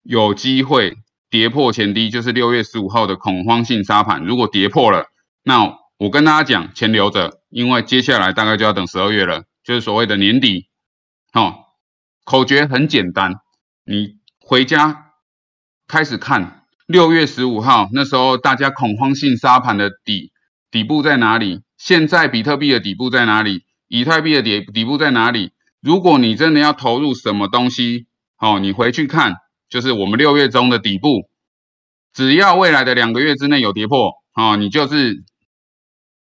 [0.04, 0.98] 有机会
[1.30, 4.24] 跌破前低，就是六月十五号的恐慌性杀盘。
[4.24, 5.06] 如果跌破了，
[5.44, 10.68] 那我跟大家讲，钱留着，因为接下来大概就要等十二月了，就是所谓的年底。
[11.34, 11.56] 哦，
[12.26, 13.36] 口诀很简单，
[13.86, 15.12] 你回家
[15.88, 20.32] 开始看六月十五号那时候大家恐慌性杀盘的底
[20.72, 21.62] 底部在哪里？
[21.78, 23.64] 现在比特币的底部在哪里？
[23.88, 25.52] 以太币的底底部在哪里？
[25.82, 28.08] 如果你真的要投入什么东西？
[28.38, 29.36] 哦，你回去看，
[29.72, 31.30] 就是我们六月中的底部，
[32.14, 35.24] 只要未来的两个月之内有跌破，哦，你就是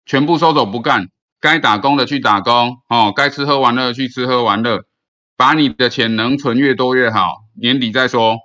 [0.06, 1.08] 全部收走不干，
[1.40, 4.84] 该打工的去打工，哦，该吃喝玩乐去吃喝玩乐，
[5.36, 8.38] 把你的钱能存越多越好，年底再说，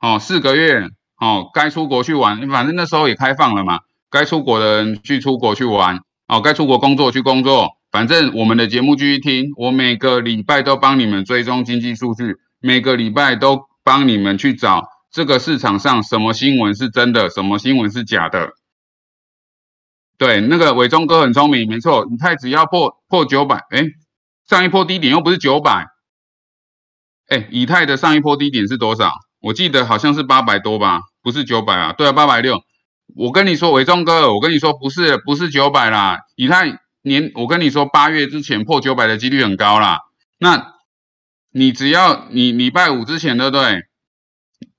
[0.00, 0.84] 哦，四个月，
[1.20, 18.52] 哦，该出国去玩，反正那时候也开放了嘛，该出国的人去出国去玩，哦，该出国工作去工作，反正我们的节目继续听，我每个礼拜都帮你们追踪经济数据，每个礼拜都帮你们去找这个市场上什么新闻是真的，什么新闻是假的。
[20.16, 23.82] 对，那个伟忠哥很聪明，没错，以太只要破破九百，哎，
[24.48, 25.88] 上一波低点又不是九百，
[27.26, 29.12] 哎，以太的上一波低点是多少？
[29.40, 32.62] 我记得好像是八百多吧，不是九百啊，对啊，八百六。
[33.16, 39.98] 我跟你说，伟忠哥，我跟你说，不是不是九百啦，以太年，我跟你说，八月之前破九百的几率很高啦。
[40.38, 40.74] 那
[41.52, 43.82] 你只要你礼拜五之前，对不对？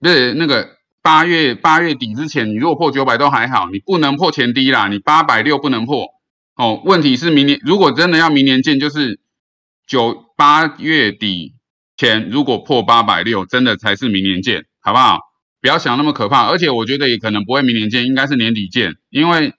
[0.01, 0.81] 对，那个。
[1.03, 6.09] 八月八月底之前，你如果破九百都还好，你不能破前低啦，你八百六不能破
[6.55, 6.79] 哦。
[6.85, 9.19] 问题是明年如果真的要明年见，就是
[9.87, 11.55] 九八月底
[11.97, 15.21] 前如果破八百六，真的才是明年见，好不好？
[15.59, 19.55] 不要想那么可怕，而且我觉得也可能不会明年见，应该是年底见，因为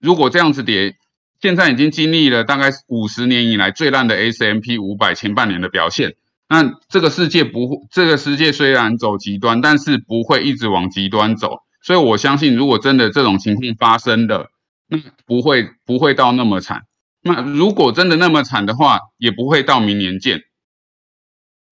[0.00, 0.96] 如果这样子跌，
[1.40, 6.16] 现在已经经历了大概五十年以来最烂的 S M P 五百前半年的表现。
[6.46, 11.58] 那这个世界不会，这个世界虽然走极端，但是不会一直往极端走。
[11.82, 14.48] 所以我相信，如果真的这种情况发生的，
[14.86, 16.82] 那不会不会到那么惨。
[17.22, 20.40] 那如果真的那么惨的话，也不会到明年见。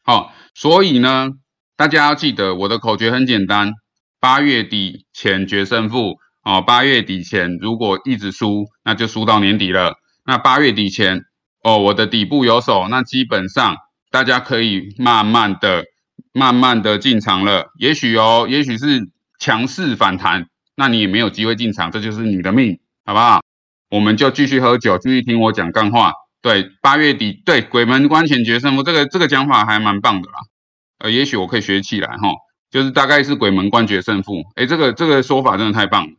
[0.02, 1.30] 好，所以呢，
[1.76, 3.74] 大家要记得我的口诀很简单：
[4.20, 6.16] 八月底前决胜负。
[6.42, 9.94] 哦，八月底前如果一直输，那就输到年底了。
[10.24, 11.20] 那八月底前，
[11.62, 13.76] 哦，我的底部有手，那基本上。
[14.12, 15.86] 大家可以慢慢的、
[16.34, 23.40] 慢慢的进场了，也许哦，也许是强势反弹，那你也没有机会进场，这就是你的命，好不好？
[23.88, 26.12] 我们就继续喝酒，继续听我讲干话。
[26.42, 30.38] 对，八月底，对，鬼门关前决胜负，这个这个讲法还蛮棒的啦。
[30.98, 32.28] 呃，也许我可以学起来哈，
[32.70, 34.42] 就是大概是鬼门关决胜负。
[34.56, 36.12] 哎，这个这个说法真的太棒了，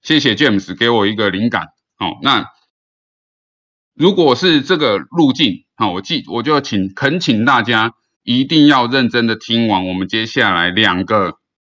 [0.00, 1.64] 谢谢 James 给我一个灵感。
[1.98, 2.46] 哦，那
[3.94, 5.63] 如果是这个路径。
[5.76, 11.34] 好，我记我就请恳请大家一定要认真的听完我们接下来两个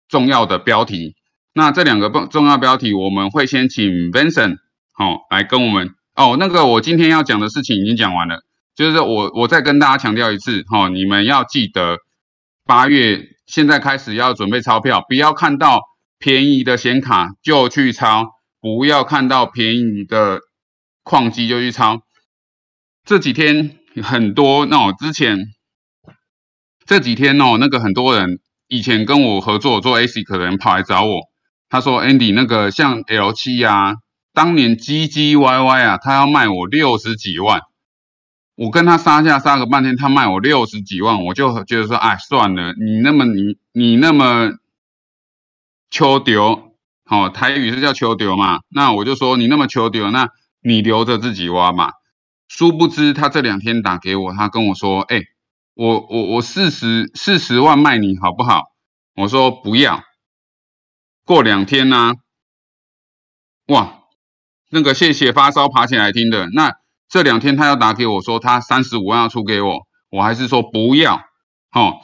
[0.09, 1.15] 重要的标题。
[1.53, 4.57] 那这两个重重要标题，我们会先请 Vincent
[4.91, 6.35] 好来跟我们哦。
[6.37, 8.41] 那个我今天要讲的事情已经讲完了，
[8.75, 11.99] 就是我我再跟大家强调一次哈，你们要记得
[12.65, 15.79] 八月现在开始要准备钞票，不要看到
[16.19, 18.25] 便宜的显卡就去抄，
[18.59, 20.41] 不要看到便宜的
[21.03, 22.01] 矿机就去抄。
[23.05, 23.79] 这几天。
[24.03, 25.37] 很多那我之前
[26.85, 31.21] 这几天哦，那个很多人以前跟我合作做 ASIC 的人跑来找我，
[31.69, 33.95] 他说 Andy 那个像 L 七啊，
[34.33, 37.61] 当年唧唧歪歪啊，他要卖我六十几万，
[38.55, 44.51] 我跟他杀价杀个半天，他卖我六十几万，我就觉得说，哎，算了，你那么你你那么
[45.89, 46.73] 求丢，
[47.05, 50.29] 好，台语是叫求丢嘛，那我就说你那么求丢，那
[50.61, 51.91] 你留着自己挖嘛。
[52.47, 55.21] 殊不知，他这两天打给我，他跟我说：“哎，
[55.73, 58.63] 我我我四十四十万卖你好不好？”
[59.17, 60.03] 我说：“不要。”
[61.25, 62.13] 过两天呢，
[63.67, 64.03] 哇，
[64.69, 66.47] 那个谢谢发烧爬起来听的。
[66.51, 66.73] 那
[67.09, 71.21] 这两天他要打给我说，他三十五万要出给我，我还是说不要。
[71.71, 72.01] 好，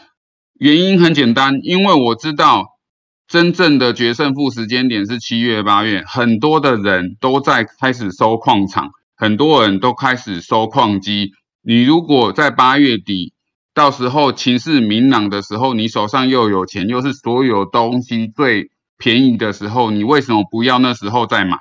[0.55, 2.79] 原因很简单，因为我知道
[3.27, 8.91] 真正的决胜负时间点是七月八月，很多的人都在开始收矿场。
[9.21, 13.35] 很多人都开始收矿机，你如果在八月底，
[13.71, 21.59] 到时候情势明朗的时候，你手上又有钱，又是所有东西最便宜的时候，你为什么不要那时候再买？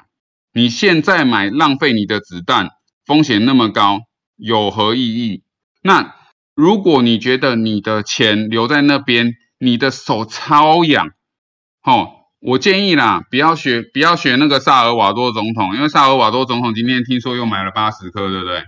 [0.55, 2.71] 你现在买浪费你的子弹，
[3.05, 4.01] 风险那么高，
[4.39, 5.43] 有何意义？
[5.83, 6.15] 那
[6.55, 11.11] 如果你觉得你的钱留在那边，你的手超痒，
[11.83, 12.20] 吼。
[12.41, 18.65] 我建议啦，不要学，不要学那个萨尔瓦多总统，因为萨尔瓦多总统今天听说又买了八十颗，对不对？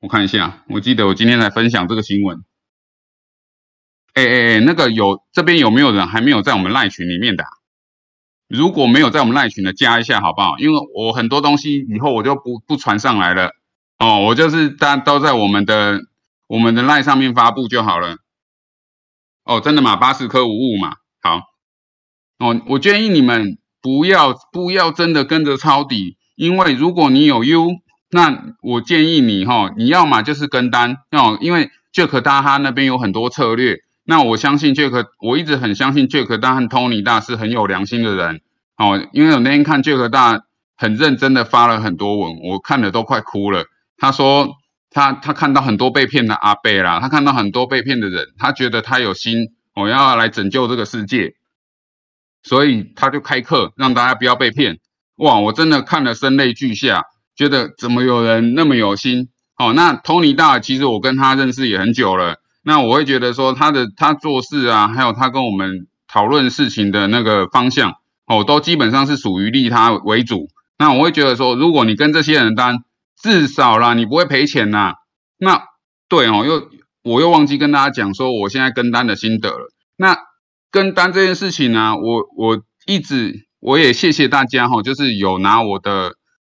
[0.00, 2.44] 我看一下，我记得我今天才分享这个新闻。
[4.12, 7.44] 哎哎哎，那个有这边有没有人还没有在我们赖群里面的？
[8.48, 10.58] 如果没有在我们赖群的，加一下好不好？
[10.58, 13.52] 因为我很多东西以后我就不不传上来了
[13.98, 16.00] 哦，我就是大家都在我们的
[16.48, 18.18] 我们的赖上面发布就好了。
[19.44, 19.96] 哦，真的吗？
[19.96, 20.96] 八十颗无误嘛？
[21.22, 21.51] 好。
[22.42, 27.68] 哦，我建议你们不要不要真的跟着抄底，因为如果你有 U，
[28.10, 38.40] 那我建议你哈，你要么就是跟单哦，因为 Jack 大哈那边有很多策略，那我相信 Jack，我一直很相信 Jack 大和 Tony 大是很有良心的人
[38.76, 40.42] 哦，因为我那天看 Jack 大
[40.76, 43.66] 很认真的发了很多文，我看了都快哭了。
[43.96, 44.56] 他说
[44.90, 51.34] 他他看到很多被骗的阿贝啦，他看到很多被骗的人，他觉得他有心，我要来拯救这个世界，
[52.42, 54.78] 所以他就开课让大家不要被骗。
[55.16, 57.04] 哇，我真的看了声泪俱下，
[57.36, 59.28] 觉得怎么有人那么有心？
[59.58, 67.94] 哦，那 Tony 大其实我跟他认识也很久了，那我会觉得说他的他做事啊，还有他跟我们讨论事情的那个方向，
[68.26, 70.48] 哦，都基本上是属于利他为主。
[70.78, 72.78] 那我会觉得说，如果你跟这些人单，
[73.22, 74.94] 至少啦，你不会赔钱呐。
[75.38, 75.62] 那
[76.08, 76.68] 对哦，又
[77.04, 79.72] 我又忘记跟大家讲说，我现在跟单的心得了。
[79.96, 80.16] 那
[80.72, 86.14] 跟单这件事情呢，我我一直我也谢谢大家哈，就是有拿我的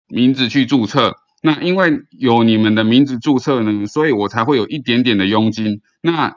[0.07, 1.18] 名字去注册。
[1.43, 5.82] 那因为有你们的名字注册呢，所以我才会有一点点的佣金。
[6.01, 6.34] 那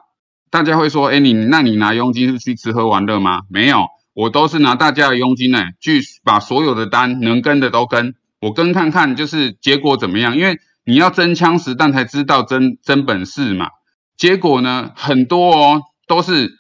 [0.51, 3.43] 大家会说，哎，你那你拿佣金是去吃喝玩乐吗？
[3.49, 3.87] 没有。
[4.13, 13.69] 我都是拿大家的佣金呢，去把所有的单能跟的都跟，我跟看看就是结果怎么样，因为你要真枪实弹才知道真真本事嘛。
[14.17, 16.59] 结果呢，很多哦都是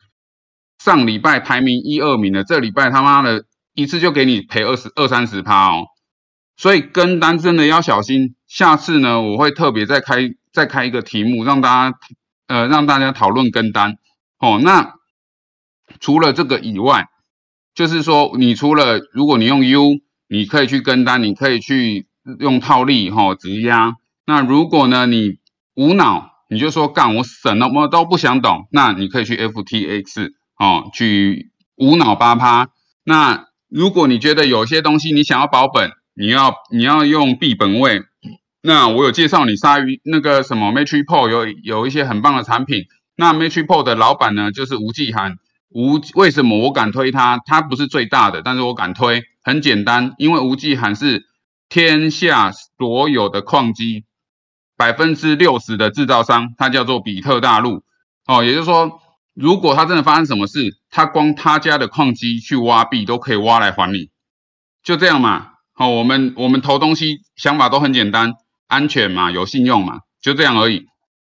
[0.79, 5.87] 上礼拜排名一二名的，这礼拜他妈的一次就给你赔二十二三十趴哦，
[6.57, 8.35] 所以跟单真的要小心。
[8.47, 11.99] 下次呢，我会特别再开再开一个题目，让大家
[12.47, 13.99] 呃让大家讨论跟单
[14.39, 14.59] 哦。
[14.63, 14.95] 那
[16.01, 17.09] 除了这个以外，
[17.75, 19.97] 就是说，你除了如果你用 U，
[20.29, 22.07] 你可以去跟单，你可以去
[22.39, 23.97] 用套利哈直压。
[24.27, 25.39] 那如果呢你
[25.75, 32.69] 无脑，你就说干我什么都不想懂，那你可以去 FTX 哦去无脑八趴。
[33.05, 38.03] 那如果你觉得有些东西你想要保本，你要你要用币本位，
[38.63, 42.85] 那我有介绍你鲨鱼那个什么 Matrix 有有一些很棒的产品。
[43.17, 45.37] 那 Matrix 的老板呢就是吴继涵。
[45.71, 47.39] 吴为什么我敢推它？
[47.45, 51.27] 它不是最大的，但是我敢推，很简单，因为吴继涵是
[51.69, 54.07] 天下所有的矿机
[54.79, 57.83] 百分之六十的制造商，它叫做比特大陆
[58.27, 58.99] 哦，也就是说，
[59.39, 64.11] 如果它真的发生什么事，他光他家的矿机去挖币都可以挖来还你，
[64.83, 65.53] 就这样嘛。
[65.73, 68.35] 好，我们我们投东西想法都很简单，
[68.67, 70.87] 安全嘛，有信用嘛，就这样而已。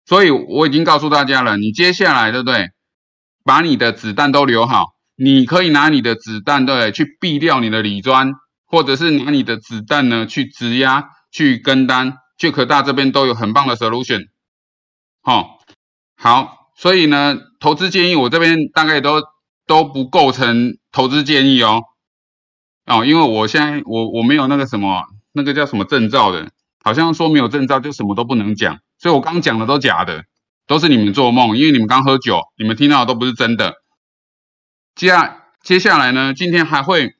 [0.05, 2.69] 所以我已经告诉大家了，你接下来对不对？
[3.43, 8.33] 把你的子弹都留好，你可以拿你的子弹对去避掉你的锂砖，
[8.65, 12.17] 或者是拿你的子弹呢去质押、去跟单。
[12.37, 14.25] 巨可大这边都有很棒的 solution，
[15.21, 15.59] 好，
[16.15, 19.21] 好，所以呢，投资建议我这边大概都
[19.67, 21.83] 都不构成投资建议哦，
[22.87, 26.49] 哦，因为我现在我我没有那个什么那个叫什么证照的，
[26.83, 30.25] 好像说没有证照就什么都不能讲，所以我刚讲的都假的。
[30.67, 33.73] 都是你们做梦，因为你们刚喝酒，你们听到的都不是真的。
[34.95, 37.15] 接下接下来呢，今天还会，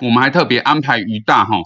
[0.00, 1.56] 我们还特别安排于大哈，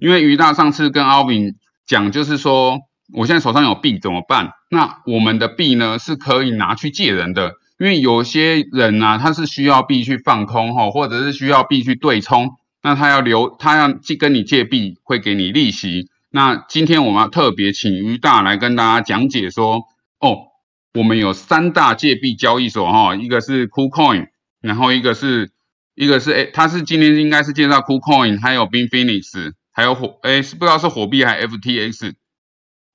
[0.00, 1.54] 因为于大上次跟阿敏
[1.86, 2.80] 讲，就是说
[3.12, 4.52] 我现在手上有币怎么办？
[4.70, 12.50] 那我们的币呢是可以拿去借人的，因为有些人呢他是需要币去放空哈，或者是需要币去对冲，
[12.82, 16.08] 那他要留，他要借跟你借币会给你利息。
[16.30, 19.84] 那今天我们要特别请于大来跟大家讲解说，
[20.20, 20.52] 哦。
[20.94, 24.28] 我们有三大借币交易所哈，一个是 KuCoin，
[24.62, 25.50] 然后一个是
[25.94, 32.14] 一个是诶，他是今天应该是介绍 KuCoin，还有 Binfinix，还有火诶，是不知道是火币还是 FTX，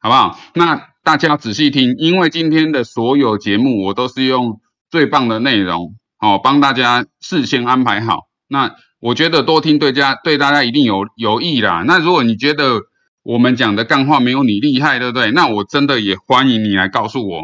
[0.02, 0.39] 好不好？
[0.56, 8.28] 那大家仔细听，因为今天的所有节目我都是用最棒的内容哦，帮大家事先安排好。
[8.47, 11.84] 那我觉得多听对家对大家一定有有益啦。
[11.86, 12.82] 那如果你觉得
[13.24, 15.32] 我们讲的干话没有你厉害，对不对？
[15.32, 17.43] 那我真的也欢迎你来告诉我。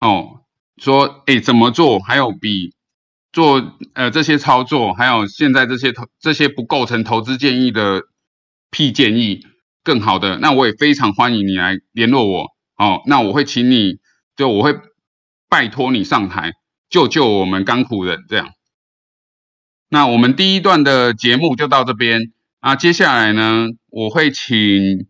[0.00, 0.40] 哦，
[0.78, 1.98] 说哎怎么做？
[1.98, 2.72] 还有比
[3.32, 8.04] 做呃这些操作，还有现在这些投这些不构成投资建议的
[8.70, 9.40] 屁建议
[9.88, 12.48] 更好的，那我也非常欢迎你来联络我。
[12.76, 14.00] 哦，那我会请你，
[14.36, 14.74] 就我会
[15.48, 16.52] 拜托你上台
[16.90, 18.50] 救救我们甘苦人这样。
[19.88, 22.20] 那我们第一段的节目就到这边
[22.60, 25.06] 啊，接下来呢，我会请。